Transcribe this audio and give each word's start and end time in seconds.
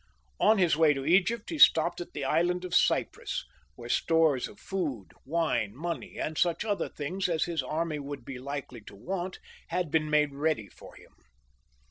On 0.39 0.57
his 0.57 0.75
way 0.75 0.95
to 0.95 1.05
Egypt 1.05 1.51
he 1.51 1.59
stopped 1.59 2.01
at 2.01 2.13
the 2.13 2.25
Island 2.25 2.65
of 2.65 2.73
Cyprus, 2.73 3.45
where 3.75 3.87
stores 3.87 4.47
of 4.47 4.59
food, 4.59 5.11
wine, 5.25 5.75
money, 5.75 6.17
and 6.17 6.39
such 6.39 6.65
other 6.65 6.89
things 6.89 7.29
as 7.29 7.43
his 7.43 7.61
army 7.61 7.99
would 7.99 8.25
be 8.25 8.39
likely 8.39 8.81
to 8.85 8.95
want, 8.95 9.37
had 9.67 9.91
been 9.91 10.09
made 10.09 10.33
ready 10.33 10.69
for 10.69 10.95
him. 10.95 11.13